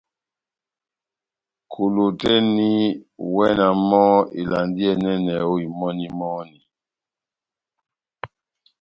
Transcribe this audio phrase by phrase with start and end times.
[1.71, 2.67] Kolo tɛ́h eni,
[3.23, 4.09] iwɛ na mɔ́
[4.41, 6.59] ivalandi iyɛ́nɛ ó imɔni-imɔni.